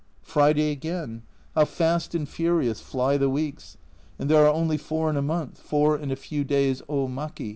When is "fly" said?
2.81-3.17